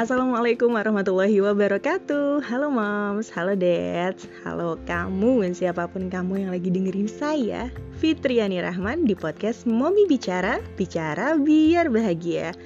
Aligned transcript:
Assalamualaikum 0.00 0.80
warahmatullahi 0.80 1.44
wabarakatuh 1.44 2.40
Halo 2.48 2.72
moms, 2.72 3.28
halo 3.36 3.52
dads, 3.52 4.24
halo 4.48 4.80
kamu 4.88 5.44
dan 5.44 5.52
siapa 5.52 5.84
pun 5.92 6.08
kamu 6.08 6.40
yang 6.40 6.50
lagi 6.56 6.72
dengerin 6.72 7.04
saya 7.04 7.68
Fitriani 8.00 8.64
Rahman 8.64 9.04
di 9.04 9.12
podcast 9.12 9.68
Momi 9.68 10.08
Bicara, 10.08 10.56
Bicara 10.80 11.36
Biar 11.36 11.92
Bahagia 11.92 12.56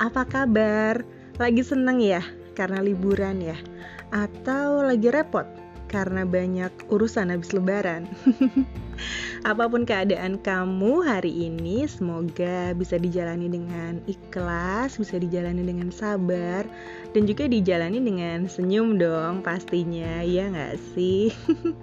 Apa 0.00 0.24
kabar? 0.24 1.04
Lagi 1.36 1.60
seneng 1.60 2.00
ya? 2.00 2.24
Karena 2.56 2.80
liburan 2.80 3.44
ya? 3.44 3.60
Atau 4.08 4.80
lagi 4.80 5.12
repot? 5.12 5.57
Karena 5.88 6.28
banyak 6.28 6.92
urusan 6.92 7.32
habis 7.32 7.56
lebaran. 7.56 8.04
Apa 9.50 9.70
pun 9.70 9.86
keadaan 9.86 10.42
kamu 10.42 11.06
hari 11.06 11.30
ini, 11.30 11.86
semoga 11.86 12.74
bisa 12.74 12.98
dijalani 12.98 13.48
dengan 13.48 14.02
ikhlas, 14.10 14.98
bisa 14.98 15.16
dijalani 15.16 15.62
dengan 15.62 15.88
sabar, 15.94 16.66
dan 17.14 17.22
juga 17.24 17.46
dijalani 17.46 18.02
dengan 18.02 18.50
senyum 18.50 18.98
dong 18.98 19.40
pastinya, 19.40 20.20
ya 20.20 20.50
nggak 20.50 20.76
sih? 20.92 21.30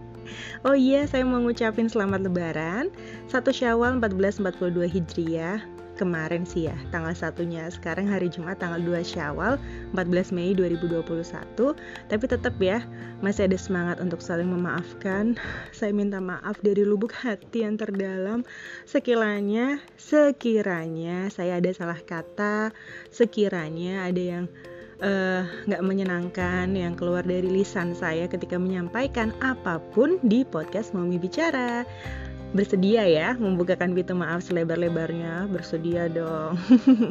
oh 0.67 0.75
iya, 0.75 1.07
saya 1.07 1.23
mau 1.23 1.39
ngucapin 1.39 1.87
selamat 1.87 2.27
lebaran, 2.27 2.91
1 3.31 3.41
Syawal 3.55 4.03
1442 4.03 4.85
Hijriah, 4.91 5.63
kemarin 5.95 6.43
sih 6.43 6.67
ya 6.67 6.75
tanggal 6.91 7.15
satunya. 7.15 7.65
Sekarang 7.71 8.05
hari 8.11 8.27
Jumat 8.27 8.59
tanggal 8.59 8.79
2 8.83 9.01
Syawal 9.01 9.55
14 9.95 10.35
Mei 10.35 10.51
2021 10.51 11.01
tapi 12.11 12.25
tetap 12.27 12.55
ya 12.59 12.83
masih 13.23 13.47
ada 13.47 13.57
semangat 13.57 13.97
untuk 14.03 14.19
saling 14.19 14.47
memaafkan. 14.51 15.39
Saya 15.77 15.95
minta 15.95 16.19
maaf 16.19 16.59
dari 16.61 16.83
lubuk 16.83 17.15
hati 17.15 17.63
yang 17.63 17.79
terdalam. 17.79 18.43
Sekiranya 18.85 19.81
sekiranya 19.95 21.31
saya 21.33 21.57
ada 21.57 21.71
salah 21.73 21.97
kata 21.97 22.69
sekiranya 23.09 24.05
ada 24.05 24.21
yang 24.21 24.45
eh, 25.01 25.43
nggak 25.67 25.81
uh, 25.81 25.87
menyenangkan 25.87 26.71
yang 26.71 26.93
keluar 26.95 27.25
dari 27.25 27.47
lisan 27.47 27.97
saya 27.97 28.29
ketika 28.29 28.55
menyampaikan 28.55 29.33
apa 29.43 29.81
pun 29.91 30.21
di 30.23 30.45
podcast 30.47 30.95
Mami 30.95 31.19
Bicara 31.19 31.83
bersedia 32.55 33.03
ya 33.03 33.35
membukakan 33.35 33.91
pintu 33.91 34.15
maaf 34.15 34.47
selebar-lebarnya. 34.47 35.51
Bersedia 35.51 36.07
dong. 36.07 36.55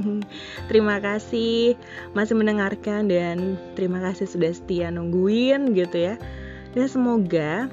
Terima 0.72 0.98
kasih 0.98 1.76
masih 2.16 2.34
mendengarkan 2.34 3.06
dan 3.12 3.60
terima 3.76 4.00
kasih 4.00 4.24
sudah 4.24 4.50
setia 4.56 4.88
nungguin 4.88 5.76
gitu 5.76 6.10
ya. 6.10 6.14
Dan 6.72 6.88
semoga 6.88 7.68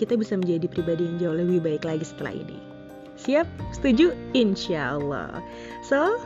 kita 0.00 0.16
bisa 0.16 0.34
menjadi 0.40 0.66
pribadi 0.66 1.04
yang 1.04 1.16
jauh 1.20 1.36
lebih 1.36 1.60
baik 1.60 1.84
lagi 1.84 2.08
setelah 2.08 2.32
ini. 2.32 2.56
Siap? 3.20 3.44
Setuju? 3.76 4.16
Insya 4.32 4.96
Allah. 4.96 5.44
So 5.84 6.16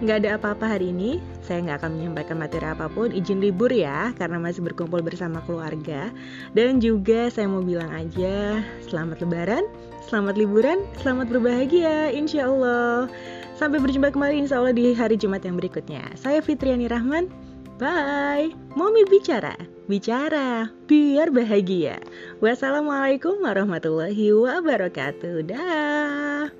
nggak 0.00 0.16
ada 0.24 0.30
apa-apa 0.40 0.76
hari 0.76 0.90
ini 0.90 1.20
saya 1.44 1.60
nggak 1.60 1.84
akan 1.84 1.90
menyampaikan 2.00 2.36
materi 2.40 2.66
apa 2.66 2.88
pun 2.88 3.12
izin 3.12 3.38
libur 3.38 3.68
ya 3.68 4.16
karena 4.16 4.40
masih 4.40 4.64
berkumpul 4.64 5.04
bersama 5.04 5.44
keluarga 5.44 6.08
dan 6.56 6.80
juga 6.80 7.28
saya 7.28 7.46
mau 7.46 7.60
bilang 7.60 7.92
aja 7.92 8.64
selamat 8.88 9.20
lebaran 9.24 9.64
Selamat 10.10 10.34
liburan, 10.34 10.82
selamat 11.06 11.30
berbahagia, 11.30 12.10
insya 12.10 12.50
Allah. 12.50 13.06
Sampai 13.54 13.78
berjumpa 13.78 14.10
kembali 14.10 14.42
insya 14.42 14.58
Allah 14.58 14.74
di 14.74 14.90
hari 14.90 15.14
Jumat 15.14 15.46
yang 15.46 15.54
berikutnya. 15.54 16.02
Saya 16.18 16.42
Fitriani 16.42 16.90
Rahman, 16.90 17.30
bye. 17.78 18.50
Momi 18.74 19.06
bicara, 19.06 19.54
bicara, 19.86 20.66
biar 20.90 21.30
bahagia. 21.30 22.02
Wassalamualaikum 22.42 23.38
warahmatullahi 23.38 24.34
wabarakatuh. 24.34 25.46
Dah. 25.46 26.50